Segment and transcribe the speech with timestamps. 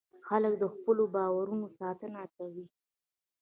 [0.27, 2.65] خلک د خپلو باورونو ساتنه کوي.